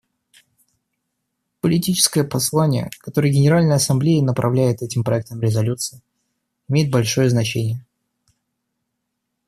Политическое 1.59 2.23
послание, 2.23 2.89
которое 3.01 3.31
Генеральная 3.31 3.75
Ассамблея 3.75 4.23
направляет 4.23 4.81
этим 4.81 5.03
проектом 5.03 5.39
резолюции, 5.39 6.01
имеет 6.69 6.89
большое 6.89 7.29
значение. 7.29 7.85